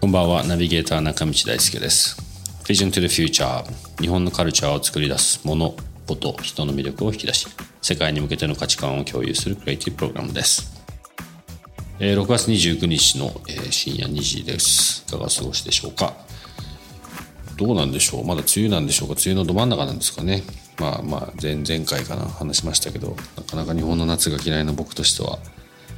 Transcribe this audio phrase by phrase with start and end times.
[0.00, 2.16] こんばんは、ナビゲーター中道大輔です。
[2.64, 3.62] Vision to the Future
[4.00, 5.76] 日本のカルチャーを作り出すもの、
[6.08, 7.46] こと、人の魅力を引き出し、
[7.80, 10.82] 世界に向けての価値観を共有するクリエイティブプログラムです。
[12.00, 15.04] え6月29日の、え深夜2時です。
[15.06, 16.14] いかがお過ごしでしょうか？
[17.56, 18.26] どうなんでしょう？
[18.26, 19.14] まだ梅雨なんでしょうか？
[19.14, 20.42] 梅雨のど真ん中なんですかね？
[20.76, 22.24] まあまあ前々回かな？
[22.24, 25.38] 話しましたけど、なかなか日本の夏が嫌いな僕としては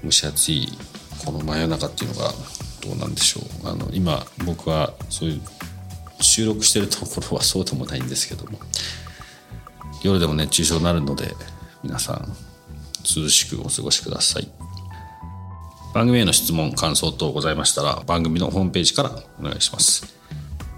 [0.05, 0.69] 蒸し暑い
[1.25, 2.33] この真夜中っていうのが
[2.83, 3.69] どうなんでしょう。
[3.69, 5.41] あの今僕はそういう
[6.21, 8.59] 収録してるところはそうでもないんですけども。
[10.03, 11.35] 夜でも熱中症になるので
[11.83, 12.37] 皆さん
[13.05, 14.49] 涼しくお過ごしください。
[15.95, 20.15] 番組への質問感想等ございましたら番組のホームページからお願いします。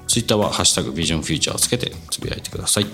[0.07, 2.87] ツイッターは「ハッシュタグビジョンフューチャー」をつけてつぶやいてください。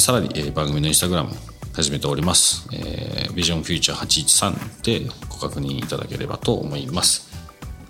[0.00, 1.34] さらに、番組のインスタグラム
[1.76, 7.28] 始めております、えー、ビジョンフューチャー813でご確認いただければと思います。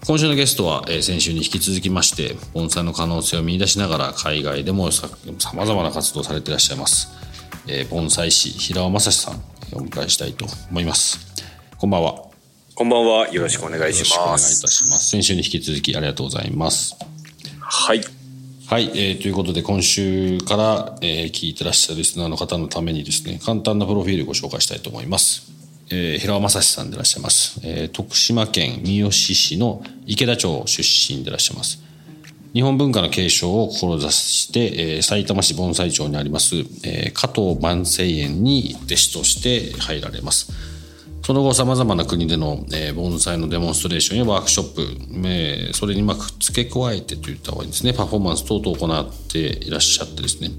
[0.04, 5.08] 今週のゲストは、えー先週に引き続きまして盆栽の可能性を見出しながら海外でもさ
[5.54, 7.08] まざまな活動をされていらっしゃいます、
[7.68, 11.20] えー盆栽師平尾正史さんえーお迎えしたいと思います。
[11.78, 12.10] こんばんは。
[12.10, 12.30] よ
[12.74, 13.28] こんばんは。
[13.28, 14.62] よろしくお願いしろしくお願いいます。
[14.62, 15.10] たします。
[15.10, 16.96] 先週に引き続きありがとうございます。
[17.60, 18.15] はい。
[18.68, 25.52] はい、えーということで今週から、えー聞いてらっしゃるリスナーの方のためにですね簡単なプロフィールをご紹介したいと思います、
[25.92, 31.80] えー平尾正史さんでいらっしゃいます、えー徳島県三好市の池田町出身でいらっしゃいます。
[32.54, 40.50] 日本文化の継承を志して、えー埼玉市盆栽町にあります、えー加藤万世園に弟子として入られます。
[41.26, 44.82] その後さまざまな国での、えー盆栽のデモンストレーションやワークショップ、
[45.26, 47.92] えーそれにまくっつけ加えてと言った方がいいですね。
[47.92, 50.50] パフォーマンス等々を行っていらっしゃってですね。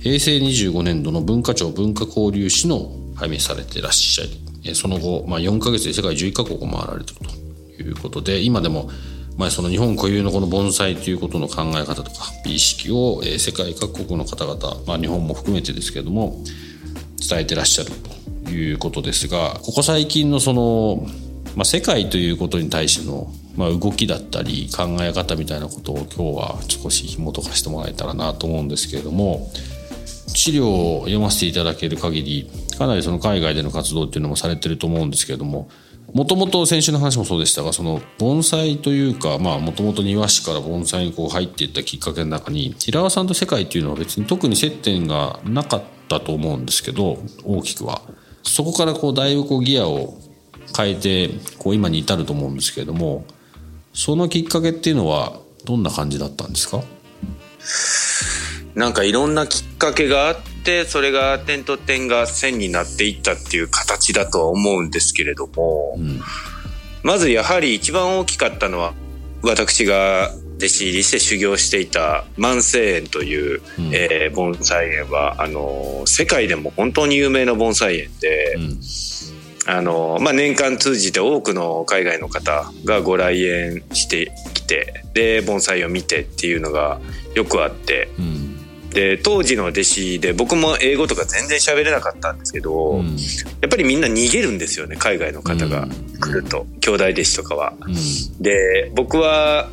[0.00, 4.28] 平成25年度の文化庁文化交流士の拝命されていらっしゃい。
[4.66, 7.18] えーその後、まあ、4ヶ月で世界11カ国を回られてる
[7.76, 8.88] ということで今でも
[9.36, 12.10] まあ、その日本固有のこの盆栽ということの考え方とか
[12.44, 16.44] 美意識を、え世界各国の方々、まあ、日本も含めてですけれども
[17.28, 18.17] 伝えてらっしゃると。
[18.50, 21.06] いうことですがここ最近のその、
[21.56, 29.50] まあ、世界ということに対しての、まあ、動きだったり考え方みたいなことを今日は少し紐解かせてもらえたらなと思うんですけれども
[30.28, 35.68] 資料を読ませていただける限りかなりその海外での活動っていうのもされてると思うんですけれども
[36.12, 48.00] もともと先週の話もそうでしたがその盆栽というかもともと庭師から盆栽にこう入っていったきっかけの中に平尾さんと世界っていうのは別に特に接点がなかったと思うんですけど大きくは。
[48.48, 50.18] そこからこうだいぶこうギアを
[50.76, 53.24] 変えてこう今に至ると思うんですけれども
[53.92, 56.82] そのきっかけっていうのはどんな感じだったんですか？
[58.74, 66.20] なんかいろんなきっかけがあって、それが点と点が線になっていったっていう形だとは思うんですけれども、ん。
[67.02, 68.94] まずやはり一番大きかったのは、
[69.42, 73.94] 私が弟子入りして修行していた万世園という、ん。
[73.94, 78.80] えー盆栽園は、あの、世界でも本当に有名な盆栽園で、うん。
[79.66, 87.00] あの、まあ、年間通じて多くの海外の方がご来園してきて、で、盆栽を見てっていうのが
[87.34, 88.90] よくあって、うん。
[88.90, 93.16] で、当時の弟子で僕も英語とか全然喋れなかったんですけど、うん。
[93.60, 95.86] やっぱりみんな逃げるんですよね、海外の方が。
[96.20, 97.74] 来ると、兄弟弟子とかは。
[97.80, 98.42] うん。
[98.42, 99.68] で、僕は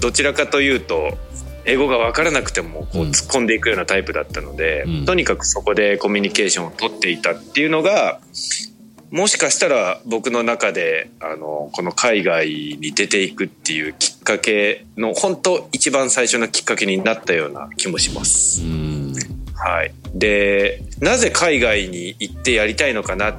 [0.00, 1.16] どちらかというと、
[1.66, 3.08] 英語が分からなくてもこううん。
[3.10, 5.04] 突っ込んでいくようなタイプだったので、うん。
[5.04, 8.20] とにかくそこでコミュニケーションを取っていたっていうのが
[9.14, 18.62] もしかしたら僕の中であのこの海外に出ていくっていうきっかけの本当一番最初のきっかけになったような気もします。
[18.62, 19.14] うん。
[19.54, 23.34] はい、でなぜ海外に行ってやりたいのかな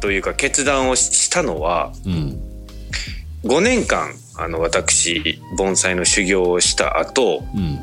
[0.00, 2.40] というか決断をしたのはうん。
[3.44, 7.78] 5年間あの私盆栽の修行をした後うん。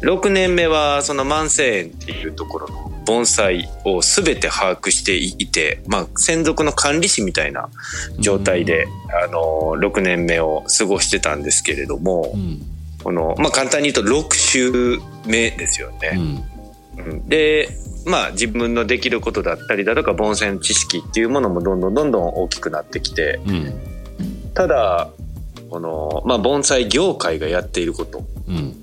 [0.00, 7.68] 6年目はその万世園っていうところの盆栽を全て把握していて、まあ、専属の管理士みたいな
[8.18, 8.86] 状態で、
[9.24, 12.60] あの6年目を過ごしてたんですけれども、うん。
[13.02, 16.44] このまあ、簡単に言うと6週目ですよね。
[16.98, 17.12] うん。
[17.12, 17.28] うん。
[17.28, 17.70] で
[18.06, 23.72] まあ自分のできることだったりだとか盆栽知識っていうものもどんどんどんどん大きくなってきてうん。
[24.54, 25.10] ただ
[25.70, 28.24] この、まあ、盆栽業界がやっていること。
[28.48, 28.74] うん。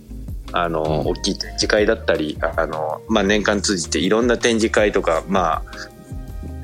[0.51, 1.07] あの、うん。
[1.07, 5.63] 大きい展示会だったりあの、まあ、年間通じていろんな展示会とか、まあ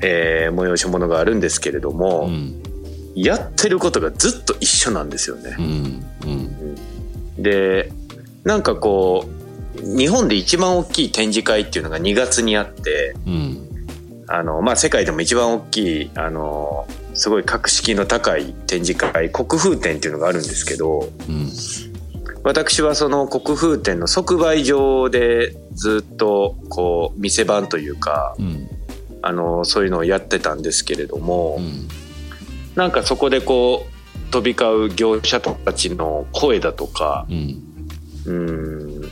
[0.02, 2.62] えー催し物があるんですけれども、うん。
[3.14, 5.56] やってることがずっと一緒なんですよね。
[5.58, 6.04] うん。
[6.24, 6.34] う
[7.40, 7.42] ん。
[7.42, 7.92] で
[8.44, 9.42] なんかこう
[9.96, 13.68] 日本で一番大きい展示会っていうのが2月にあってうん。
[14.28, 21.50] あの、まあ、世界でも一番大きいあのすごい格式の高い展示会国風展っていうのがあるんですけどうん。
[22.44, 28.68] 私はその国風展の即売場でずっとこう店番というかうん。
[29.24, 31.88] あのそういうのをやってたんですけれども、うん。
[32.74, 37.62] なんかそこでこう飛び交う業者たちの声だとかうん。
[38.26, 39.02] うん。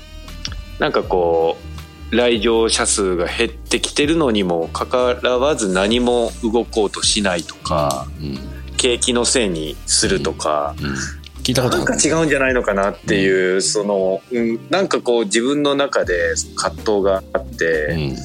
[0.80, 1.69] なんかこう
[2.10, 8.38] 来場者数が減ってきてるのにもかかわらず何も動こうとしないとかうん。
[8.76, 10.94] 景気のせいにするとか、うん。
[11.42, 18.16] 聞いたことなんか違うんじゃないのかなっていう、その、うん、なんかこう自分の中で葛藤があって、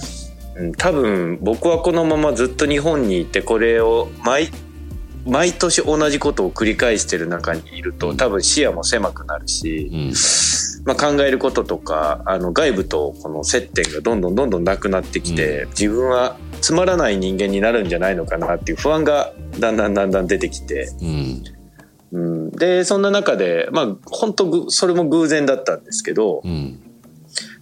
[0.55, 0.71] うん。
[0.77, 4.49] 多分僕はこのままずっと日本にいてこれを毎
[5.25, 10.13] 毎年同じことを繰り返してる中にいると多分視野も狭くなるし、うん
[10.85, 21.43] まあ、考えることとかあの外部とこの接点がどんどんどんどんなくなってきて、自分はつまらない人間になるんじゃないのかなっていう不安がだんだんだんだん出てきて、うん。
[22.11, 26.79] うん、でそんな中でまあ本当ぐそれも偶然だったんですけど、うん。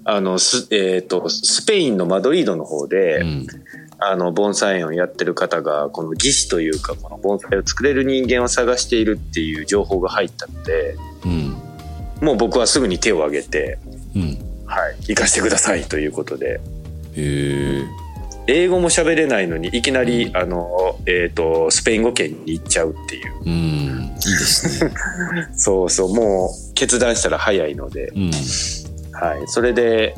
[0.03, 3.47] あのス,、えー、とスペインのマドリードの方で、うん。
[3.99, 11.72] あの盆栽園をやってる方がこの技師というかこの盆栽を作れる人間を探しているっていう情報が入ったのでうん
[12.23, 13.77] もう僕はすぐに手を挙げて
[14.15, 14.37] うん。
[14.65, 16.53] はい、行かせてくださいということで。
[16.55, 16.59] へ
[17.17, 17.83] え
[18.47, 23.43] 英語も喋れないのにいきなりあの、えー、とスペイン語圏に行っちゃうっていう。
[23.45, 23.51] うん。
[23.51, 24.91] いいですね。
[25.55, 28.31] そうそうもう決断したら早いので、うん。
[29.11, 30.15] はい、それで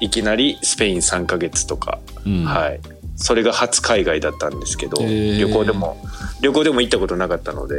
[0.00, 2.44] いきなりスペイン3ヶ月とか、うん。
[2.44, 2.80] はい、
[3.16, 5.96] それが初海外だったんですけど旅行でも
[6.40, 7.76] 旅行でも行ったことなかったので。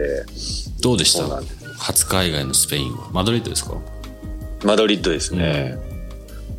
[0.82, 1.63] どうでした？
[1.84, 3.10] 初海外のスペインは。
[3.12, 3.76] マドリードですか？
[4.64, 5.78] マドリッドですね、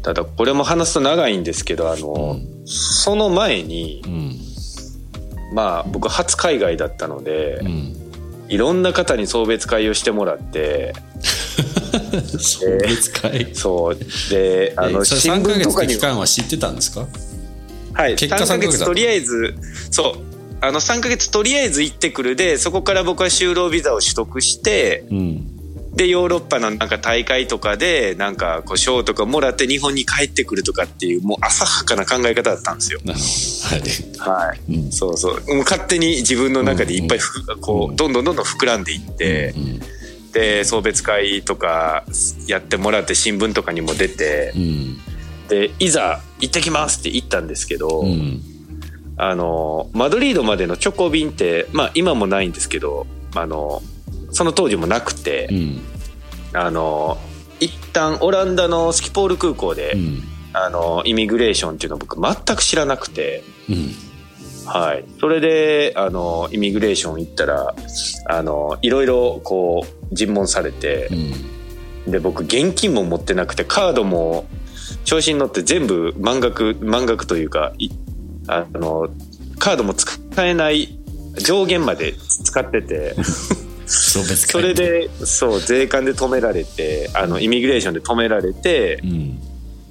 [0.03, 2.67] ただこれも話すと長いんですけどあの、うん。
[2.67, 4.39] その前にうん。
[5.55, 7.97] まあ僕初海外だったので、うん。
[8.49, 10.93] いろんな方に送別会をしてもらって
[12.39, 13.55] 送別会？
[13.55, 13.99] そう
[14.29, 17.07] であの新3ヶ月って聞とかに期間は知ってたんですか？
[17.95, 19.55] はい結果3ヶ3ヶ月だ月とりあえず
[19.91, 20.34] そう
[20.65, 22.37] あの3ヶ月とりあえず行ってくる。
[22.37, 25.51] でそこから僕は就労ビザを取得してうん。
[25.95, 33.01] でヨーロッパのなんか大会とかでなんかこう賞とかもらって日本に帰ってくるとかっていうもう浅はかな考え方だったんですよ。
[33.05, 33.81] はい。
[34.19, 34.73] はい。
[34.75, 34.91] うん。
[34.91, 35.55] そうそう。
[35.55, 39.81] もう勝手に自分の中でいっぱいふ、こうどんどんどんどん膨らんでいって、うん。
[40.33, 42.05] で送別会とか
[42.49, 44.99] やってもらって新聞とかにも出てうん。
[45.49, 48.54] でいざ行ってきますって言ったんですけど、うん
[49.17, 53.83] あのマドリードまでの直行便って、まあ、今もないんですけどあの
[54.35, 55.81] その当時もなくて、うん。
[56.53, 57.19] あの
[57.61, 60.23] 一旦オランダのスキポール空港で、うん。
[60.53, 63.43] あのイミグレーションっていうのを僕全く知らなくて。
[63.69, 63.91] うん。
[64.67, 67.75] はい、それであのイミグレーション行ったら
[68.31, 71.09] あのいろいろこう尋問されて
[72.07, 72.11] う、ん。
[72.11, 74.47] で僕現金も持ってなくてカードも
[75.05, 77.91] 調子に乗って全部満額満額というかい
[78.47, 79.09] あの
[79.59, 80.13] カードも使
[80.45, 80.99] えない
[81.39, 83.15] 上限まで使ってて。
[83.87, 89.39] それでそう税関で止められてあのイミグレーションで止められてうん。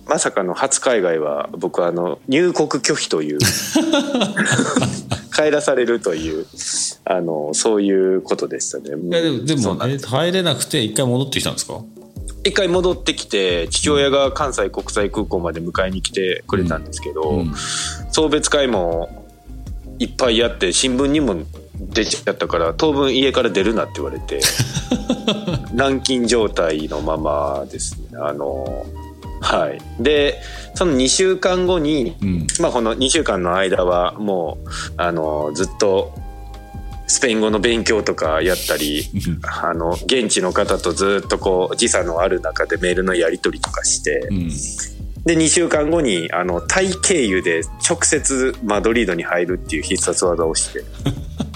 [0.07, 3.39] まさかの初海外は僕はあの入国拒否という
[5.33, 6.45] 帰らされるという
[7.05, 8.85] あのそういうことでしたね。
[8.85, 11.81] いやでもでも入れなくて一回戻ってきたんですか？
[12.43, 17.53] 一回戻ってきて父親が関西国際空港まで迎えに来てくれたんですけど、うん。
[18.11, 19.25] 送別会も
[19.99, 21.43] いっぱいやって新聞にも
[21.75, 24.41] 出ちゃったから当分家から出るなって言われて
[25.73, 28.17] 軟禁状態のままですね。
[28.19, 28.85] あの
[29.41, 29.79] はい。
[29.99, 30.41] で
[30.75, 32.47] その2週間後にうん。
[32.59, 36.13] まあ、この2週間の間はもうあのずっと
[37.07, 39.03] スペイン語の勉強とかやったり
[39.61, 44.49] あの現地の方とずっとこう時差のある中でメールのやり取りとかしてうん。
[45.25, 50.83] で2週間後にあのタイ経由で直接マドリードに入るっていう必殺技をして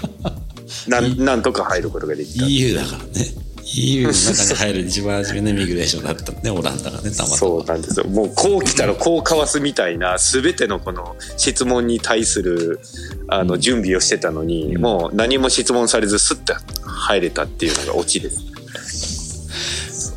[0.88, 8.06] なんなんとか入ることができた EU だからね EU の中に入る一番初めのイミグレーションだったねオランダがねたまたまそうなんですよ。
[8.06, 12.80] もうこう来たらこうかわすみたいな全てのこの質問に対する
[13.28, 14.82] あの準備をしてたのに、うん。
[14.82, 18.48] もう何も質問されずスッて入れたっていうのがオチです。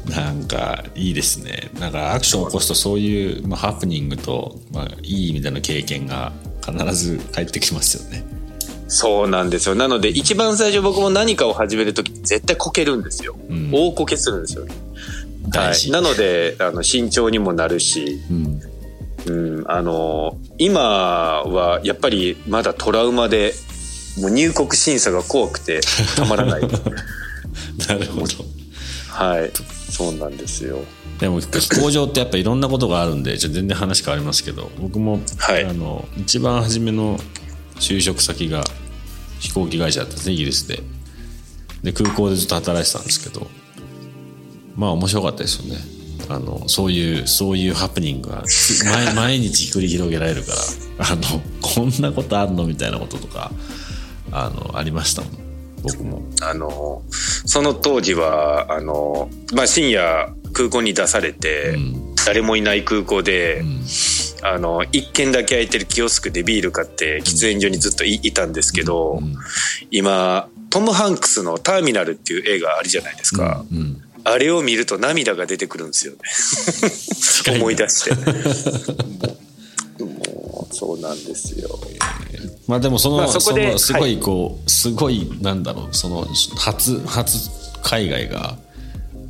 [0.10, 1.70] なんかいいですね。
[1.80, 6.34] なんかアクションを起こすとそういう、まあ、ハプニングと、まあ、いい意味での経験が
[6.66, 8.24] 必ず返ってきますよね
[8.92, 9.76] そうなんですよ。
[9.76, 13.72] なので一番最初僕も何かを始める時絶対こけるんですよ、うん。
[13.72, 14.66] 大こけするんですよ、
[15.54, 18.62] はい、なのであの慎重にもなるし、うん。
[19.28, 23.54] うん、あの今はやっぱりまだトラウマで
[24.20, 25.80] もう入国審査が怖くて
[26.18, 26.62] たまらない。
[27.88, 28.28] なるほど。
[29.08, 29.52] はい。
[29.90, 30.80] そうなんですよ。
[31.18, 35.64] でも飛行場ってやっぱいろんなことがあるんでじゃあ全然話変わりますけど僕も、はい。
[35.64, 37.18] あの一番初めの
[37.80, 38.64] 就職先が
[39.42, 40.82] 飛行機会社だったんですねイギリスで。
[41.84, 43.48] で空港でずっと働いてたんですけど
[44.76, 45.82] まあ面白かったですよね。
[46.30, 50.54] あのそういうそういうハプニングがつ毎 毎日繰り広げられるか
[51.00, 53.52] らあのこんなことあんのみたいなこととか
[54.32, 55.32] あのありましたもん。
[55.82, 56.22] 僕も。
[56.42, 62.16] あのその当時はあの、まあ、深夜空港に出されて、うん。
[62.24, 63.82] 誰もいない空港で、うん
[64.42, 69.36] あの一軒だけ空いてるキオスクでビール買って喫煙所にずっといいたんですけど、うん
[69.92, 76.20] 今トム・ハンクスの「ターミナル」っていう映画あるじゃないですか、うんあれを見ると涙が出てくるんですよね。
[77.58, 78.14] 思い出して。
[80.04, 81.80] もうそうなんですよ。
[82.68, 85.96] まあでもその,、まあそこでのすごいこう、すごいなんだろう。
[85.96, 87.50] その初初
[87.82, 88.60] 海外が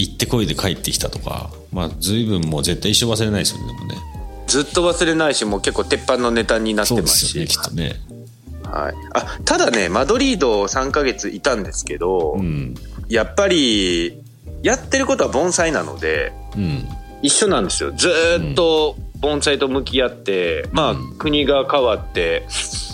[0.02, 3.96] 行ってこいで帰ってきたとかまあ随分もう絶対一生忘れないですよねでもね
[4.52, 7.96] ずっと忘れないしもう結構鉄板のネタになってまですすよねしきっとね。
[8.66, 12.76] はい、あただねマドリード3ヶ月いたんですけど、うん。
[13.08, 14.22] やっぱり
[14.62, 16.84] やってることは盆栽なのでうん。
[17.22, 17.94] 一緒なんですよ。
[17.94, 22.46] ずーっと盆栽と向き合って、まあ国が変わって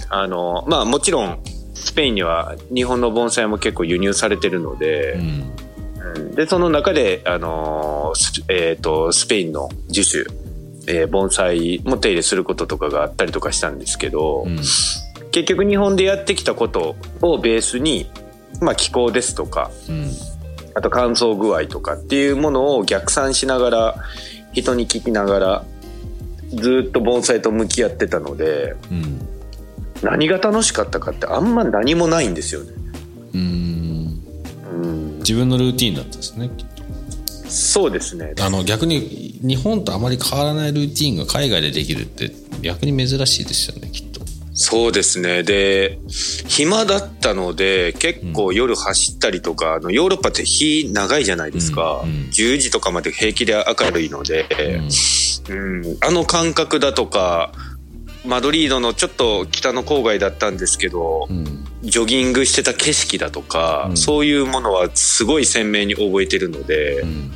[0.10, 1.40] あのまあもちろん
[1.74, 6.36] スペインには日本の盆栽も結構輸入されてるのうで,、ん。
[6.36, 10.26] でその中であのス,、えー、とスペインの樹種、
[10.88, 14.58] えー盆栽も手入れすることとかがあったりとかしたんですけど、うん。
[15.32, 18.10] 結局日本でやってきたことをベースに、
[18.62, 20.10] まあ、気候ですとかうん。
[20.74, 23.96] あと乾燥具合とかっていうものを逆算しながら
[24.54, 25.66] 人に聞きながら
[26.50, 29.28] ずっと盆栽と向き合ってたのでうん。
[30.02, 32.72] 何が楽しかったかってあんま何もないんですよね。
[33.34, 34.24] うん。
[34.72, 36.68] うん、自分のルーティンだったんですねきっ
[37.50, 38.34] そうですね。
[38.36, 44.22] とあの逆に日本とあまり変わらないルーティンが海外でできるって逆に珍しいですよねきっと。
[44.54, 45.44] そうですね。
[45.44, 46.00] で
[46.48, 52.16] 暇だったので結構夜走ったりとか、あのヨーロッパって日長いじゃないですか、うんうん。
[52.30, 54.48] 10時とかまで平気で明るいので、
[55.50, 57.52] うん、あの感覚だとか
[58.26, 63.98] マドリードのちょっと北の郊外だったんですけど、うんジョギングしてた景色だとか、うん。
[63.98, 67.28] そういうものはすごい鮮明に覚えてるので、うんうん。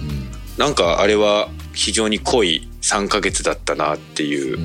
[0.58, 4.58] なんかあれは非常に濃い3ヶ月だったなっていう、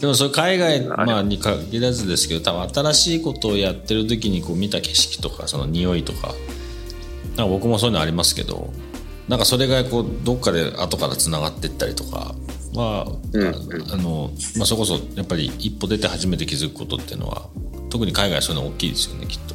[0.00, 6.34] でもそれ海外、まあ、に限らずですけど多分新しいことをやってる時にこう見た景色とかその匂いとか。
[7.36, 8.72] なんか僕もそういうのありますけど
[9.28, 12.34] なんかそれがこうどっかで後からつながっていったりとか。
[12.74, 13.52] は、うんあ
[13.94, 17.48] あのまあ、それこそやっぱり一歩出て初めて気づくことっていうのは
[17.90, 19.54] 特に海外はそういうの大きいですよねきっと。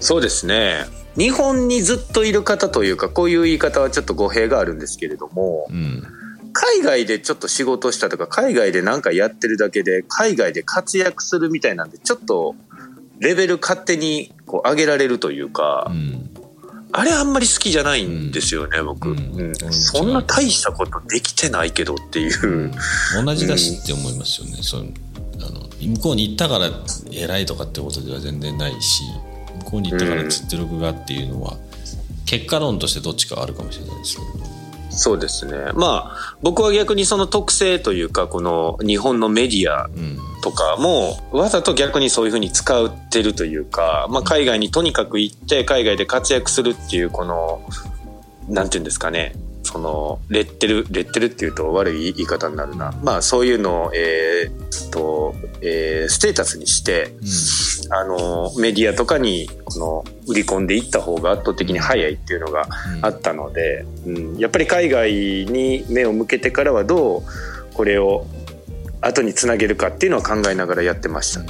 [0.00, 0.86] そうですね。
[1.16, 6.02] 日本にずっといる方というかこういう言い方はちょっと語弊があるんですけれどもうん
[6.52, 12.54] 海外でちょっと仕事したとか海外で何かやってるだけで海外で活躍するみたいなんでちょっと
[13.18, 16.30] レベル勝手にこう上げられるというか、うん。
[16.92, 19.18] あれあんまり好きじゃないんですよね、僕、うん。
[19.18, 19.54] うん。
[19.72, 22.72] そんな大したことできてないけどっていう、
[23.24, 24.86] 同じだしって思いますよね、そう
[25.40, 26.70] あの向こうに行ったから
[27.12, 29.02] 偉いとかってことでは全然ないし
[29.58, 31.56] 向こうに行ったから実力がっていうのは、
[32.26, 34.46] 結果論としてどっちかあるかもしれないですけど。
[34.90, 35.72] そうですね。
[35.74, 40.18] まあ僕は逆にその特性というかこの日本のメディアうん。
[40.42, 47.68] とかもわざと逆にそういうふうに使ってるというか、まあ、海外にとにかく行って海外で活躍するっていうこの
[48.48, 49.34] なんていうんですかね
[49.76, 52.94] そのレッテルレッテルっていうと悪い言い方になるな。
[53.02, 57.14] まあそういうのをえーっと、えーステータスにして
[57.90, 62.66] あのメディアとかにこの売り込んでいった方が圧倒的に早いっていうのが
[63.02, 67.22] あったので、うん、やっぱり海外に目を向けてからはどう
[67.74, 68.26] これを
[69.02, 71.42] 後につなげるかっていうのを考えながらやってました。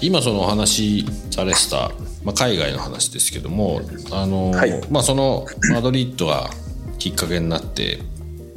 [0.00, 1.90] 今そのお話されてた
[2.22, 3.80] まあ、海外の話ですけども
[4.10, 4.80] あの、はい。
[4.90, 6.50] まあ、そのマドリッドが
[6.98, 7.98] きっかけになって、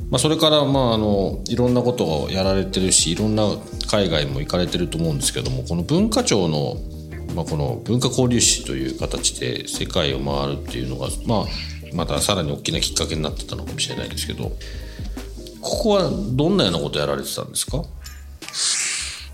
[0.10, 3.44] まあ、それからまああのいろんなことをやられてるしいろんな
[3.92, 6.76] 海外も行かれてると思うんですけどもこの文化庁の、
[7.36, 11.46] まあ、この文化交流士という形で世界を回るっていうのが、まあ、
[11.94, 14.52] またさらに大きなきっかけになってたのかもしれないですけど
[15.62, 17.84] ここはどんなようなことをやられてたんですか？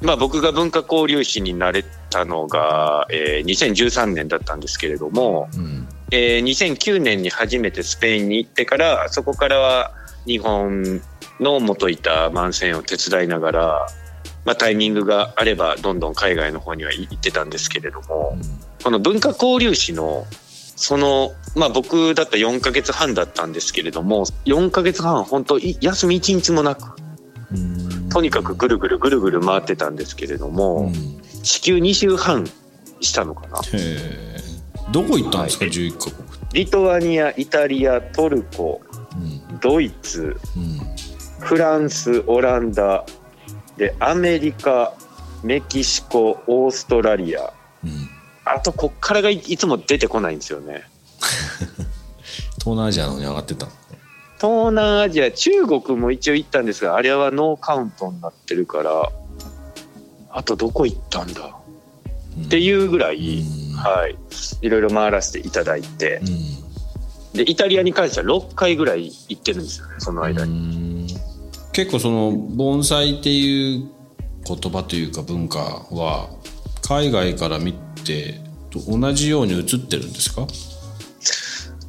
[0.01, 9.91] まあ、僕が文化交流士になれたのが、えー2013年だったんですけれども、うんえー2009年に初めてスペインに行ってからそこからは
[10.25, 11.01] 日本
[11.39, 13.87] の元いた慢線を手伝いながら、
[14.45, 18.37] まあ、タイミングがあればどんどん海外の方には行ってたんですけれども、
[18.83, 20.25] この文化交流士の
[20.75, 26.95] その、まあ、僕だったら4ヶ月半だったんですけれども4ヶ月半本当い休み1日もなく
[27.51, 28.09] うん。
[28.09, 31.21] とにかくぐるぐるぐるぐる回ってたんですけれども、うん。
[31.43, 32.45] 地球2周半
[33.01, 33.61] したのかな
[34.95, 35.73] どこ行ったんですか、はい。
[35.73, 36.29] 11カ国。
[36.53, 38.81] リトアニアイタリアトルコ
[39.51, 39.59] うん。
[39.59, 41.45] ドイツうん。
[41.45, 43.05] フランスオランダ
[43.75, 44.93] でアメリカ
[45.43, 47.41] メキシコオーストラリア。
[47.83, 48.09] うん。
[48.45, 50.83] あとこっからがいいつも出てこないんですよね。
[52.63, 53.65] 東南アジアの方に上がってた
[54.37, 59.11] 東南アジア中国も一応行ったんですがあれはノーカウントになってるから
[60.31, 61.41] あとどこ行ったんだ？
[61.41, 64.17] ってういうぐらい、んはい。
[64.61, 66.19] いろいろ回らせていただいて。
[66.23, 66.65] うん
[67.35, 71.07] でイタリアに関しては6回ぐらい行ってるんですよねその間に。
[71.73, 73.89] 結構その盆栽っていう
[74.47, 76.29] 言葉というか文化は
[76.81, 77.73] 海外から見
[78.05, 78.39] て
[78.69, 80.47] と同じように映ってるんですか？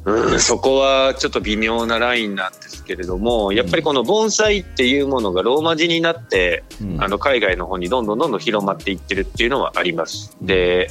[0.07, 7.03] うん、そこはちょっと微妙なラインなんですけれどもやっぱりこの盆栽っていうものがローマ字になって、うん。
[7.03, 10.35] あの海外の方にどんどんどんどん広まっていってるっていうのはあります。
[10.41, 10.87] で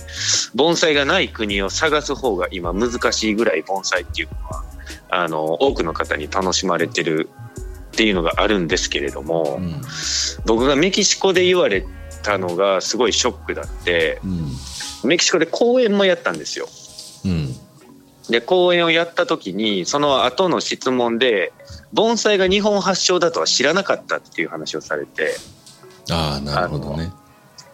[0.54, 4.64] 盆栽がない国を探す方が今難しいぐらい盆栽っていうのは
[5.08, 7.30] あの多くの方に楽しまれてる
[7.88, 9.80] っていうのがあるんですけれども、うん。
[10.44, 11.87] 僕がメキシコで言われ
[12.23, 15.08] たのがすごいショックだってうん。
[15.08, 16.68] メキシコで公演もやったんですよ。
[17.25, 17.65] うん
[18.30, 21.52] で講演をやった時にその後の質問で
[21.93, 25.36] 盆栽が日本発祥だとは知らなかったっていう話をされて
[26.10, 27.12] ああなるほどね。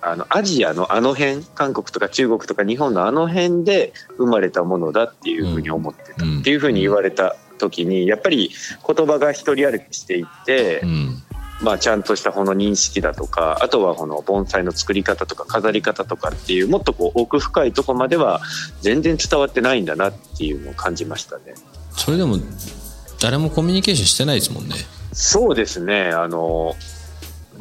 [0.04, 8.50] あのアジアのあの辺韓国とか中国とか日本のあの辺で生まれたものだっていうふうに思ってたうんっていうふうに言われた時にやっぱり
[8.84, 11.21] 言葉が一人歩きしていってう、ん
[11.62, 18.40] まあ、ちゃんとしたこの認識だとかあとはこの盆栽の作り方とか飾り方とかっていうもっとこう奥深いとこまでは
[18.80, 21.54] 全然伝わってないんだなっていうのを感じましたね。
[21.92, 22.36] それでも
[23.20, 24.74] 誰もコミュニケーションしてないですもんね。
[25.12, 26.08] そうですね。
[26.08, 26.74] あの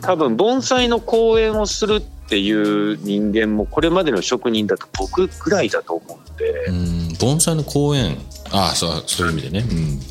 [0.02, 8.18] 多分盆栽の講演をするっていう人間もこれまでの職人だと僕ぐらいだと思うんで、うん盆栽の公園
[8.52, 9.66] ああそうそういう意味でね。
[9.70, 10.11] うん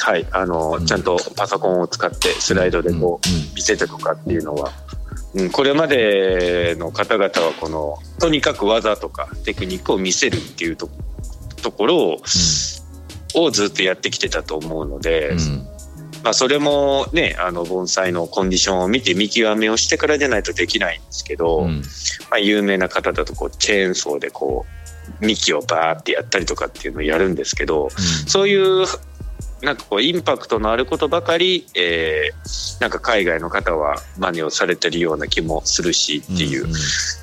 [0.00, 0.86] はいあの、うん。
[0.86, 3.54] ちゃんとパソコンを使ってスライドでこう、うんうん。
[3.54, 4.72] 見せてとかっていうのは、
[5.34, 10.88] うん、これまでの方々はこのとにかく技とかテクニックを見せるっていうと
[11.62, 12.16] ところを,、
[13.36, 15.38] をずっとやってきてたと思うので、うん。
[16.22, 21.82] まあ、それもねあの盆栽のコンディションを見て見極めをしてからじゃないとできないんですけど、うん。
[22.30, 24.82] まあ、有名な方だとこうチェーンソーでこう
[25.24, 27.90] 幹をバーってやったりとかっていうのをやるんですけど
[28.26, 28.86] そういう
[29.62, 36.74] なんかこうインパクトのあることばかり、えーなんか海外の方は真似をされてるような気もするしっていう、んん。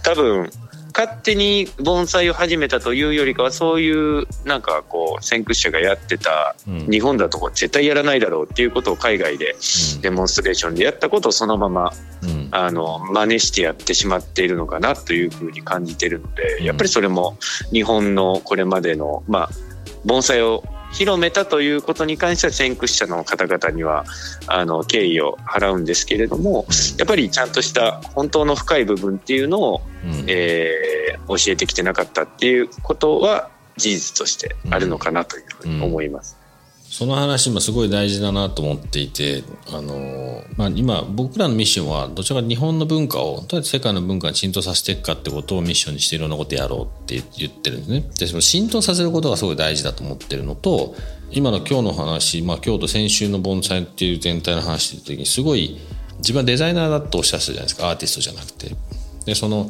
[0.04, 0.50] 多分
[0.96, 6.88] 勝手に盆栽を始めたというよりかはそういうなんかこう先駆者がやってたうん。
[6.90, 9.56] 日本だと絶対やらないだろうっていうことを海外で
[10.02, 11.92] デモンストレーションでやったことをそのまま
[12.24, 12.48] うん。
[12.52, 17.38] あの真似してやってしまっているのかなというふうに感じているのでうんやっぱりそれも
[17.74, 19.50] 日本のこれまでのまあ
[20.06, 24.06] 盆栽を広めたということに関しては先駆者の方々には
[24.48, 26.66] あの敬意を払うんですけれども
[26.98, 30.26] やっぱりちゃんとした本当の深い部分っていうのを、うん。
[30.28, 36.39] えー教えてきてなかったっていうことは事実としてあるのかなというふうに思います。
[36.92, 48.10] その話もすごい大事だなと思っていて、あのまあ、今僕らのミッションはどちらか日本の文化をどうやって世界の文化に浸透させていくかってことをミッションにしていろんなことやろうって言ってるんですね。
[48.18, 50.96] でその浸透させることがすごい大事だと思ってるのと
[51.30, 55.78] 今の今日の話、まあ、今日と先週の盆栽っていう全体の話の時にすごい
[56.18, 58.76] 自分はデザイナーだとおっしゃってたじゃないですかアーティストじゃなくて。
[59.26, 59.70] でその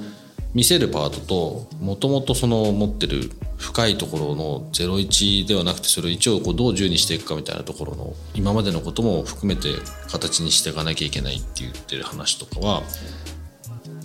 [0.53, 3.29] 見せるパートともともとその持ってる
[3.59, 9.69] 深いところの01ではなくてそれを一応こうどう10にしていくかみたいなところの今までのことも含めて
[10.09, 12.81] 形にしていかなきゃいけないって言ってる話とかは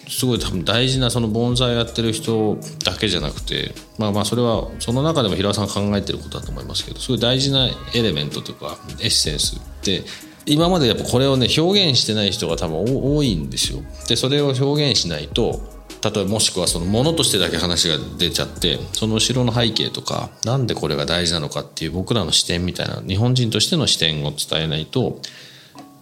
[0.09, 10.03] すごい多分大事なその盆栽やってる人だけじゃなくてまあまあそれはその中でも平尾さん考えてることだと思いますけどすごい大事なエレメントというかエッセンスで
[10.47, 13.81] 今までやっぱこれをね表現してない人が多分多いんですよ。
[14.09, 15.74] でそれを表現しないと
[16.05, 25.21] 例えばもしくはそのものとしてだけ話が出ちゃってその後ろの背景とか何でこれが大事なのかっていう僕らの視点みたいな日本人としての視点を伝えないと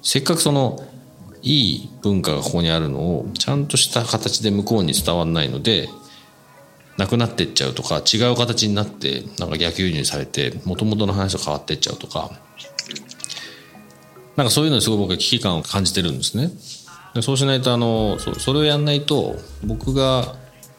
[0.02, 0.82] せっかくその
[1.42, 5.88] いい文化がここにあるのをちゃんとした形で向こうに伝わらないので
[6.96, 12.30] なくなってっちゃうとか違う形になってなんか逆輸入されてもともとの話と変わってっちゃうとか
[14.36, 16.50] なんかそういうのにすごい僕は危機感を感じてるんですね。
[17.20, 20.34] そうしないとあのそそれをやんないと僕が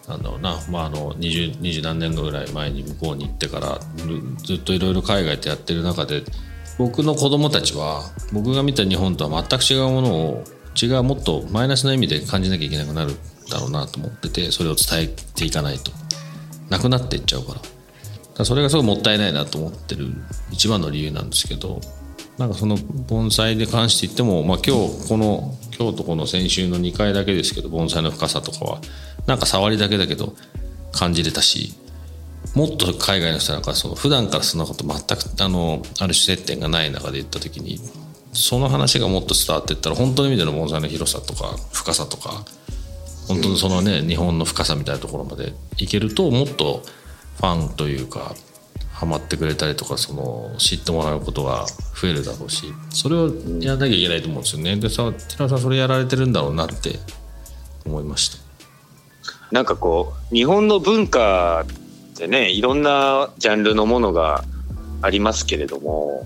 [0.08, 3.80] なんだろうな、まあ、あの 20, 20何年ぐらい前に向こうに行ってから
[4.44, 6.24] ずっといろいろ海外でやってる中で
[6.78, 8.02] 僕の子供たちは
[8.34, 10.44] 僕が見た日本とは全く違うものを
[10.82, 13.14] 違うもっとマイナスな意味で感じなきゃいけなくなる
[13.50, 15.92] だろうなと思っててそれを伝えていかないと。
[16.70, 17.60] なくなっていっちゃうから。
[17.60, 20.08] からそれがすごいもったいないなと思ってる
[20.52, 21.80] 一番の理由なんですけど
[22.38, 28.82] なんかその盆栽で関して言っても、まあ、今日この今日とこの先週の2回だけですけど盆栽の深さとかは
[29.26, 30.34] なんか触りだけだけど
[30.92, 31.74] 感じれたし
[32.56, 37.80] もっと海外の人なんかその普段からそんなこと全くあのある種接点がない中で言った時に
[38.34, 42.46] その話がもっと伝わっていったら本当の意味での盆栽の広さとか深さとか
[43.28, 46.84] 本当にそのね日本の深さみたいなところまでいけるともっと
[47.38, 48.36] ファンというか
[49.04, 51.66] ハマってくれたりとかその知ってもらうことが
[52.02, 53.28] 増えるだろうしそれを
[53.60, 54.78] やらなきゃいけないと思うんですよね。
[54.78, 57.00] でさ寺さんそれやられてるんだろうなって
[57.86, 58.38] 思いました。
[59.52, 61.66] なんかこう日本の文化
[62.14, 64.46] ってねいろんなジャンルのものが
[65.02, 66.26] ありますけれども、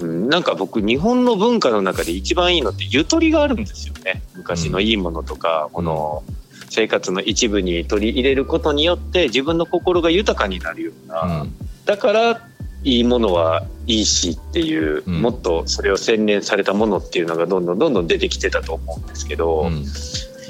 [0.00, 4.22] うん、なんか僕日本の文化の中で一番いいのってゆとりがあるんですよね。
[4.34, 6.22] 昔のいいものとか、うん、この
[6.68, 12.48] 生活の一部に取り入れることによって自分の心が豊かになるような、うんだから
[12.84, 19.84] いいものはいいしっていう、うん、もっとそれを洗練されたものっていうのがどんどんどんどん出てきてたと思うんですけど、うん、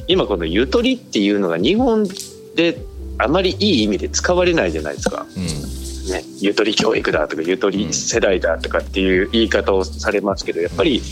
[0.09, 2.07] 今このゆとりっていうのが日本
[2.57, 2.79] で
[3.19, 5.27] あまりいい意味で使われないじゃないですか。
[5.37, 5.45] うん、
[6.11, 11.03] ね、ゆとり教育だとかゆとり世代だとかっていう言い方をされますけどやっぱり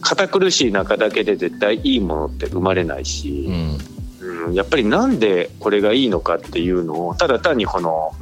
[0.00, 3.48] 堅苦しい中だけで絶対いいものって生まれないし、
[4.46, 8.12] うん、やっぱりなんでこれがいいのかっていうのをただ単にこの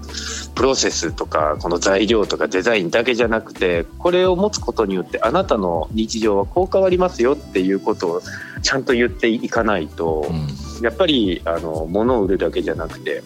[0.54, 8.22] プロセスとかこの材料とかデザインだけじゃなくてこれを持つことによってあなたの日常はこう変わりますよっていうことを
[8.62, 13.22] ちゃんと言っていかないと、うん、やっぱりあの物を売るだけじゃなくて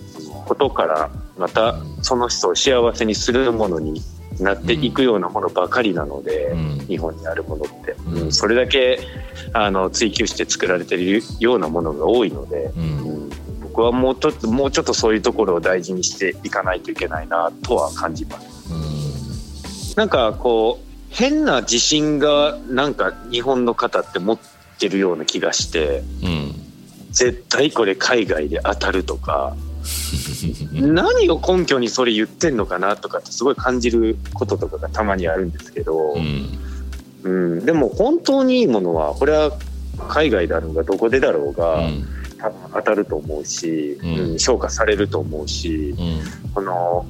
[0.46, 4.02] ことからまたその人を幸せにするものに
[4.42, 8.98] なっていくようなものばかりなので、うん、日本にあるものって、うん、それだけ
[9.52, 13.30] あの追求して作られているようなものが多いので、うん。
[13.72, 19.96] 僕はもうちょっともうちょっとそういうところを大事にしていかないといけないなとは感じます。
[19.96, 24.38] なんかこう変な自信がなんか日本の方って持っ
[24.78, 26.54] てるような気がして、うん、
[27.10, 29.56] 絶対これ海外で当たるとか
[30.72, 36.14] 何を根拠にそれ言ってんのかなとかってすごい感じることとかがたまにあるんですけど、
[37.24, 39.52] うん、うん、でも本当にいいものはこれは
[40.08, 42.04] 海外であるがどこでだろうが、うん。
[42.42, 47.06] 多分当たると思うし、うん、うん、評価されると思うし、うん、この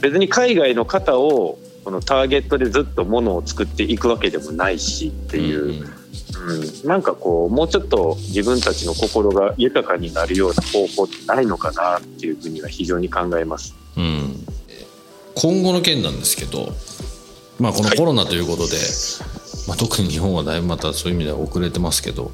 [0.00, 5.86] 別に海外の方をこのターゲットでずっとものを作っていくわけでもないしっていう、
[6.40, 13.74] うん、うん、なんかこうもうちょっと自分たちの心が豊かになるような方法ってないのかなっていうふうには非常に考えます。
[13.96, 14.46] うん、
[15.34, 16.72] 今後の件なんですけど、
[17.58, 18.84] まあ、このコロナということで、はい、
[19.68, 22.30] まあ、特に日本はだいぶまたそういう意味では遅れてますけど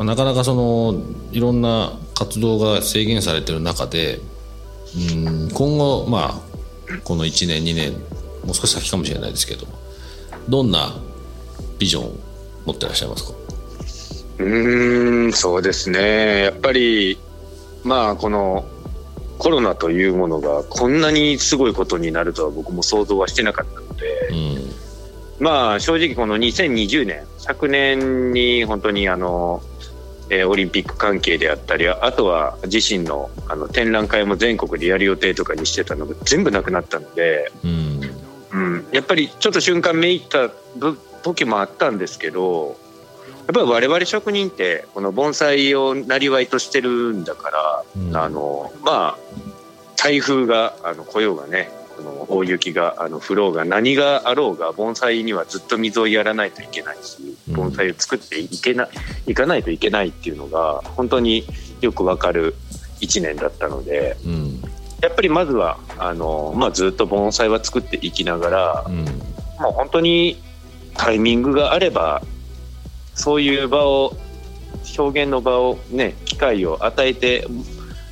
[0.00, 4.18] まあ、なかなかそのいろんな活動が制限されてる中で
[4.96, 6.40] うん今後ま
[6.88, 7.92] あこの1年2年
[8.46, 9.66] もう少し先かもしれないですけど
[10.48, 10.96] どんな
[11.78, 12.12] ビジョンを
[12.66, 13.38] 持ってらっしゃいますか？
[14.38, 16.44] うんそうですね。
[16.44, 17.18] やっぱり
[17.84, 18.64] まあこの
[19.38, 24.28] コロナというものがこんなにすごいことになるとは僕も想像はしてなかったので、
[25.38, 29.62] うん、まあ正直この2020年昨年に本当にあの
[30.32, 37.89] えー、オリンピック関係であったりあとは自身のあの展覧会も全国でやる予定とかにしてたのが全部なくなったので、うん、
[38.52, 40.50] うん、やっぱりちょっと瞬間めいった
[41.22, 42.76] 時もあったんですけど
[43.38, 49.18] やっぱり我々職人ってこの盆栽をなりわいとしてるんだから、うん、あのまあ
[49.96, 58.88] 台風があの来ようがねこの大雪があの降ろうが何があろうが盆栽にはずっと水をやらないといけないし盆栽を作っていけない
[59.26, 61.44] いかないといけないっていうのが本当に
[61.80, 62.54] よくわかる
[63.00, 64.39] 1年だったのでうん
[65.02, 69.04] やっぱりまずはあの、まあ、ずっと盆栽は作っていきながら、うん。
[69.60, 70.42] もう本当に
[70.94, 72.22] タイミングがあれば
[73.14, 74.16] そういう場を
[74.98, 77.46] 表現の場をね機会を与えて、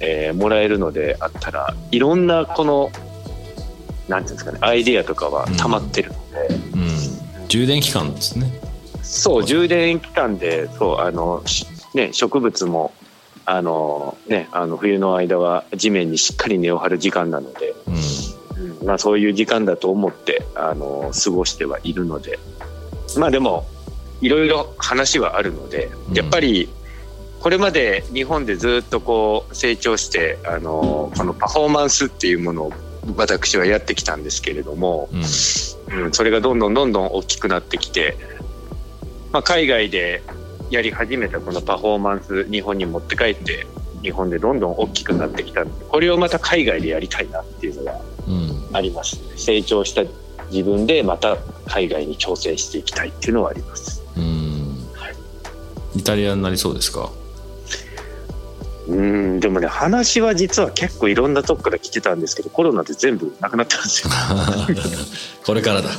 [0.01, 2.91] えーもらえるのであったらいろんなこの
[4.09, 7.49] なんていうんですかねアイディアとかは溜まってるので、うん。
[7.49, 8.53] 充電期間ですね。
[9.03, 12.93] そう充電期間でそうあの、しね、植物も
[13.51, 17.95] あの、ね、あの冬の間は地面にしっかり根を張る時間なので、うん。
[18.81, 22.39] うんまあ、そういう時間だと思ってあの過ごしてはいるので。
[23.17, 23.67] まあでも
[24.21, 26.15] いろいろ話はあるのでうん。
[26.15, 26.69] やっぱり
[27.41, 32.73] これまで日本でずっとこう成長してあのこのパフォーマンスっていうものを
[33.17, 36.05] 私はやってきたんですけれども、うん。
[36.05, 38.19] うん、それがどんどんどんどん大きくなってきて、
[39.33, 40.23] まあ、海外で
[40.71, 43.67] やり始めたこのパフォーマンス日本に持って帰って
[44.03, 45.65] 日本でどんどん大きくなってきた。
[45.65, 48.69] のでこれをまた海外でやりたいなっていうのがうん。
[48.73, 50.03] あります成長した
[50.51, 54.03] 自分でまた海外に挑戦していきたいっていうのはあります。
[54.17, 54.79] うん。
[55.97, 57.11] イタリアになりそうですか？
[58.89, 64.11] うんでもね話は実は結構いろんなとこから来てたんですけどコロナで全部なくなったんですよ。
[65.45, 65.91] これからだ。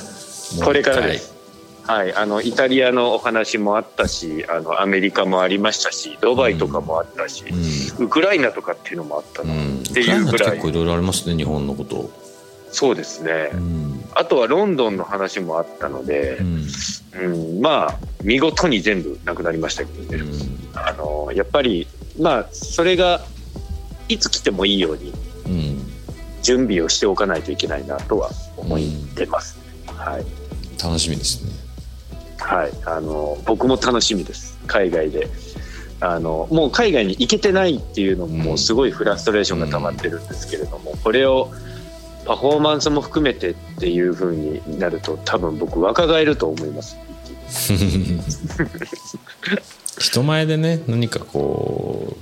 [0.63, 1.35] これからです
[1.85, 7.45] はい、あのイタリアのお話もあったしあのアメリカもありましたしドバイとかもあったし、
[7.97, 8.05] うん。
[8.05, 10.19] ウクライナとかっていうのもあったの、うん、っていうぐらい。
[10.25, 12.11] ウクライナって結構いろいろありますね日本のこと、
[12.71, 14.03] そうですね、うん。
[14.13, 16.67] あとはロンドンの話もあったのでう、ん。
[17.21, 20.23] うんまあ見事に全部なくなりましたけどね、
[20.75, 21.87] あのやっぱり
[22.19, 23.21] まあそれが
[24.07, 25.13] いつ来てもいいように
[25.45, 25.89] うん。
[26.41, 28.79] 準備をしておかないといけないなとは思っ
[29.15, 30.25] てます、はい。
[30.81, 31.51] 楽しみですね
[32.39, 34.57] はい、あの僕も楽しみです。
[34.67, 35.27] 海外で。
[36.01, 41.51] あのもう海外に行けてないっていうのももうすごいフラストレーションが溜まってるんですけれども、これを
[42.25, 46.95] パフォーマンスも含めてっていう風になると多分僕若返ると思います。
[49.99, 52.15] 人前でね何かこ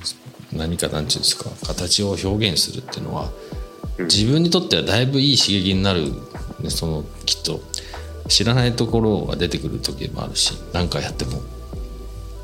[0.54, 3.30] う何かなんていうんですか形を表現するっていうのは
[3.98, 4.06] うん。
[4.06, 6.12] 自分にとってはだいぶいい刺激になる、
[6.62, 7.62] ね、そのきっと
[8.28, 11.42] 知らないところが出てくる時もあるし何かやっても。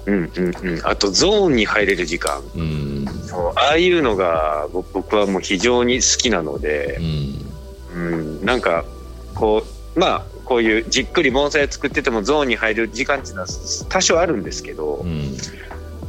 [0.05, 0.81] うんうんうん。
[0.83, 2.41] あとゾーンに入れる時間。
[2.55, 3.05] うん。
[3.55, 7.95] ああいうのが僕僕はもう非常に好きなのうで、ん。
[7.95, 7.99] う
[8.41, 8.85] ん、なんか
[9.33, 9.63] こ
[9.95, 13.47] うまあこういうじっくり盆栽を作っててもゾーンに入る時間っていうのは
[13.89, 15.37] 多少あるんですけど、うん。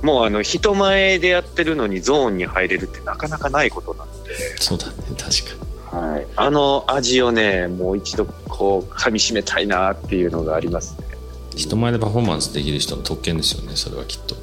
[0.02, 5.18] もうあの人前でやってるのにゾーンに入れるってなかなかないことなので、そうだね確
[5.58, 11.06] かはい、あの味をねもう一度こう噛みしめたいなっていうのがありますね。
[11.54, 14.34] に人前でパフォーマンスできる人の特権ですよねそれはきっと。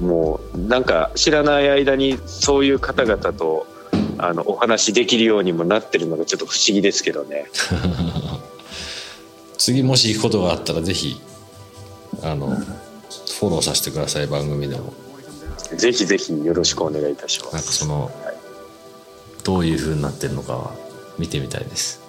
[0.00, 3.66] もうなんか知らない間にそういう方々と
[4.18, 7.46] あのお話しできるようにもなってるのがちょっと不思議ですけどね。
[9.56, 11.18] 次もし行くことがあったらぜひ
[12.22, 14.92] あのフォローさせてください番組でも。
[15.74, 18.10] ぜひぜひよろしくお願いいたしまなんかすその
[19.46, 20.74] どういう風になってるのかは
[21.18, 22.02] 見てみたいです。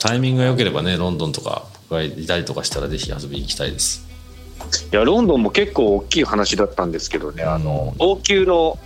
[0.00, 4.06] タイミングが良ければねロンドンとかがいたりとかしたらぜひ遊びに行きたいです。
[4.92, 8.78] いやロンドンも結構大きい話だったんですけどね、あの王宮の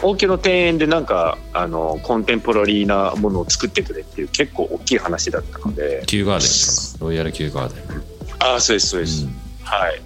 [0.00, 6.04] 王宮の庭園でなんかあのコンテンポラリーなものを作ってくれっていう結構大きい話だったので。
[6.06, 7.06] キューガーデンかな？
[7.06, 8.02] ロイヤルキューガーデン。
[8.38, 9.26] ああそうですそうです、
[9.64, 10.00] はい。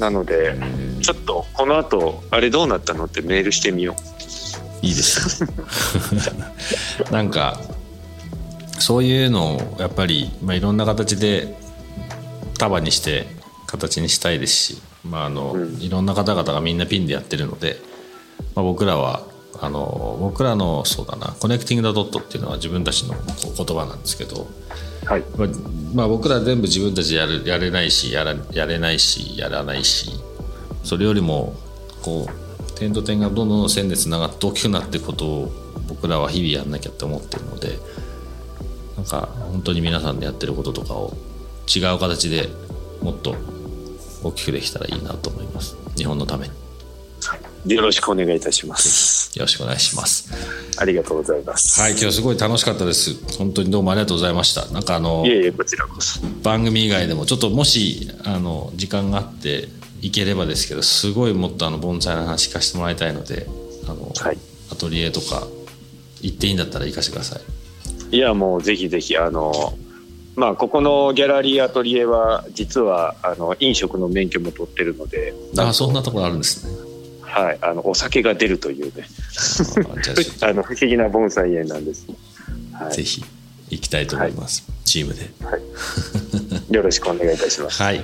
[0.00, 3.94] なのでうんちょっとこの後あれどうなったのってメールしてみよ
[4.82, 5.44] いいです
[7.10, 7.60] なんか
[8.78, 11.56] そういうのをやっぱり、まあ、いろんな形で
[12.58, 13.26] 束にして
[13.66, 15.80] 形にしたいですし、まああのうん。
[15.80, 17.80] いろんな方々がみんなピンでやってるので、
[18.54, 19.22] まあ、僕らは
[19.60, 23.14] あの僕らのそうだなコネクティング・ダ・ドットっていうのは自分たちの
[23.56, 24.48] 言葉なんですけど、
[25.04, 25.24] うはい。
[25.36, 25.48] まあ
[25.94, 30.10] まあ、僕ら全部自分たちでやるやれないしやらやれないしやらないし
[30.84, 31.54] それよりも
[32.02, 32.49] こう
[32.80, 35.52] 点と点がどんどん線でつながって大きくなっていくことを
[35.86, 37.78] 僕らは日々やんなきゃって思ってるので
[38.96, 41.12] なんか本当に皆さんでやってることとかを
[41.68, 42.48] 違う形で
[43.02, 43.36] もっと
[44.22, 45.76] 大きくできたらいいなと思います。
[45.96, 47.74] 日本のために。
[47.74, 49.38] よろしくお願いいたします。
[49.38, 50.30] よろしくお願いします。
[50.78, 53.36] ありがとうございますはい今日すごい楽しかったです。
[53.36, 54.66] 本当にどうもありがとうございました。
[54.72, 56.20] なんかあのいえいえこちらこそ。
[56.42, 59.68] 番組以外でもちょっともしあの時間があって
[60.02, 63.46] いければですけどすごいもっとあの盆栽の話聞かせてもらいたいので
[63.86, 64.38] あの、はい。
[64.72, 65.46] アトリエとか
[66.22, 67.38] 行っていいんだったら行かせてくださ
[68.10, 68.16] い。
[68.16, 69.52] いやもうぜひぜひあの
[70.36, 76.90] まあここのギャラリーアトリエは実はあの飲食の免許も取ってるのであそんなところあるんですね。
[77.22, 79.06] はい、あのお酒が出るというね。
[80.40, 82.06] あ の不思議な盆栽園なんです、
[82.72, 83.24] はとぜひ
[83.70, 85.30] 行きたいと思います、チームで。
[86.70, 87.80] い、よろしくお願いいたします。
[87.80, 88.02] はい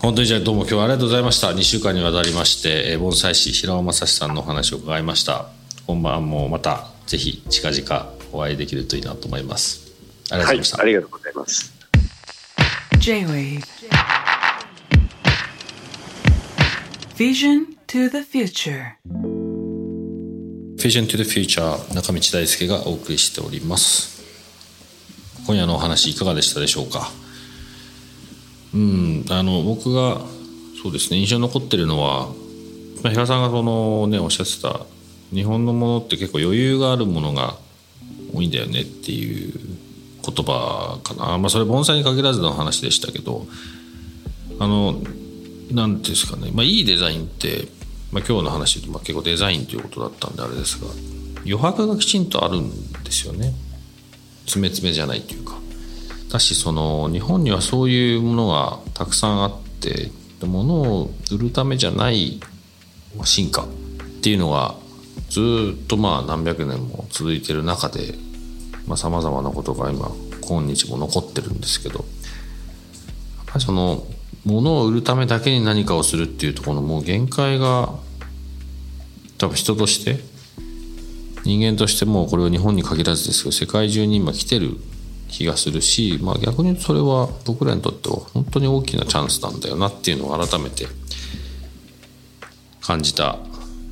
[0.00, 1.48] 本当にじゃあどうも今日はありがとうございました。
[1.48, 5.46] 2週間にわたりましてえー盆栽師平尾正史さんのお話を伺いました。
[5.86, 9.90] 今晩もまたぜひ近々お会いできるといいなと思います。
[10.30, 11.74] ありがとうございました、ありがとうございます。
[13.00, 13.64] J-Wave
[17.16, 18.92] Vision to the future.
[20.76, 24.22] Vision to the Future 中道大輔がお送りしております。
[25.46, 27.10] 今夜のお話いかがでしたでしょうか？
[28.74, 30.20] うんあの僕が
[30.82, 32.28] そうですね印象に残ってるのは、
[33.02, 34.80] まあ、平さんがそのねおっしゃってた
[35.34, 37.56] 日本のものって結構余裕があるものが
[38.32, 39.52] 多いんだよねっていう
[40.24, 41.38] 言葉かな。
[41.38, 43.46] まあそれ盆栽に限らずの話でしたけど
[44.58, 45.00] あの
[45.72, 47.68] なんていうんですかね、まあ、いいデザインって、
[48.10, 50.88] まあ、今日の話で言うと、まあ、結構デザインということだったんであれですが
[51.40, 52.70] 余白がきちんとあるん
[53.04, 53.54] ですよね。
[54.44, 55.58] 詰め詰めじゃないというか。
[56.30, 60.10] だしその日本にはそういうものがたくさんあって
[60.40, 62.40] で物を売るためじゃない
[63.24, 63.66] 進化っ
[64.22, 64.74] ていうのが
[65.30, 68.14] ずっとまあ何百年も続いてる中で
[68.96, 70.10] さまざ、まなことが今
[70.48, 72.06] 今日も残ってるんですけどやっ
[73.46, 74.06] ぱりその
[74.44, 77.90] 物を売るためだけに何かをするっていうところのもう限界が
[79.36, 80.20] 多分人として
[81.44, 84.76] 人間としてもこれは日本に限らずですけど世界中に今来てる
[85.28, 90.86] 気がするし、まあ、逆にそれは僕らにとっては本当に大きなチャンスなんだよなっていうのを改めて
[92.80, 93.38] 感じた、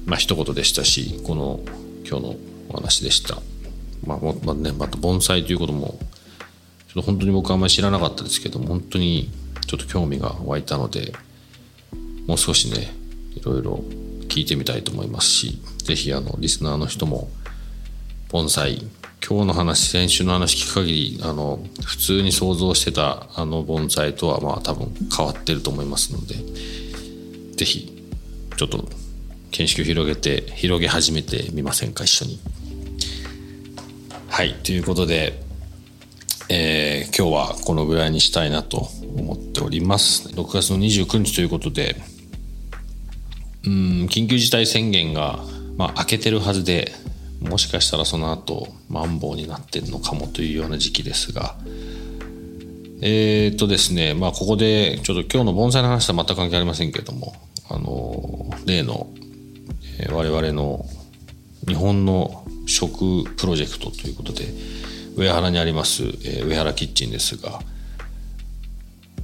[0.06, 1.60] まあ一言でしたしこの
[2.08, 2.36] 今日の
[2.70, 3.36] お話でした。
[4.04, 5.98] まあまあね、また盆栽ということも
[6.88, 9.30] ちょっと本当に僕はあんまり知らなかったですけど本当に
[9.66, 11.12] ちょっと興味が湧いたので
[12.26, 12.92] もう少しね
[13.34, 13.84] いろいろ
[14.28, 17.28] 聞いてみたいと思いますし是非あのリスナーの人も
[18.28, 18.82] 盆栽
[19.28, 26.36] 今日の話先週の話聞く限りあの普通に想像してたあの盆栽とはまあ多分変わってると思いますので
[27.56, 28.04] 是非
[28.56, 28.88] ちょっと
[29.50, 32.38] 見識を広げて広げ始めてみませんか一緒に。
[34.28, 35.42] はいということで
[36.48, 41.96] えー今日はこのぐらいにしたいなと思っております6月の29日ということで
[43.64, 43.72] うん
[44.06, 45.40] 緊急事態宣言が、
[45.76, 46.92] まあ、明けてるはずで
[47.40, 51.56] もしかしたらその後マンボウになってるのかもというような時期ですが。
[53.02, 57.34] えー、っとですねまあここでちょっと今日の盆栽の話とは全く関係ありませんけれども
[57.68, 59.08] あの例の、
[60.00, 60.84] えー我々の
[61.66, 64.46] 日本の食プロジェクトということで
[65.16, 67.60] 上原にあります、えー上原キッチンですが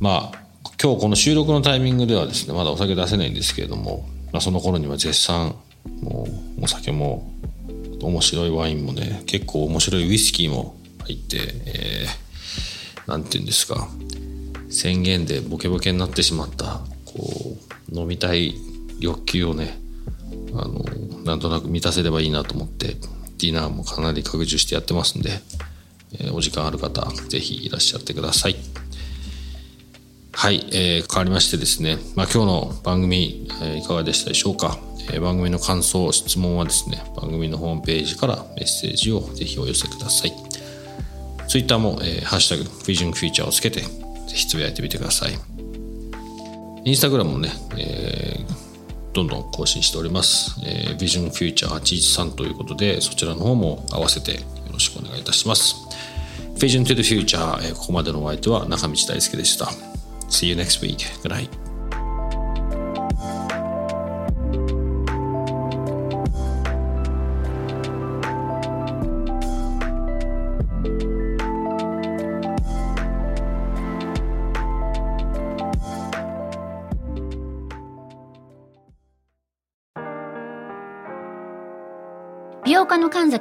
[0.01, 0.42] まあ
[0.83, 5.55] 今日この収録のタイミングではですねまだお酒出せないんですけれども、まあ、その頃には絶賛
[6.03, 6.27] も
[6.59, 7.31] うお酒も
[8.03, 13.88] 面白いワインもね結構面白いウイスキーも入って、えーて言うんですか。
[14.71, 17.59] 宣言でボケボケになってしまったこ
[17.91, 18.55] う飲みたい
[19.01, 19.79] 欲求をね
[20.55, 20.85] あの
[21.25, 22.95] なんとなく満たせればいいなと思って
[23.38, 25.31] ディナーもかなり拡充してやってますんで、
[26.15, 28.57] えーお時間ある方ぜひいらっしゃってください。
[30.33, 34.79] はい、えー変わりましてですね、まあ、今日の番組、えーいかがでしたでしょうか、
[35.12, 40.33] え番組の感想質問はですね番組のホームページからメッセージをぜひお寄せください
[41.53, 43.88] ツイッターも、えーハッシュタグ、フィジョンフューチャーをつけて、ぜ
[44.29, 45.33] ひつぶやいてみてください。
[46.85, 48.62] インスタグラムもね、えー
[49.12, 50.59] どんどん更新しております。
[50.65, 54.38] えー、ビジョンフューチャー813ということで、そちらの方も合わせてよ
[54.73, 55.77] ろしくお願いいたします。
[56.57, 59.67] Vision to the Future、えーここまでのお相手は中道大輔でした。
[60.31, 60.97] See you next week.
[61.23, 61.62] Good night.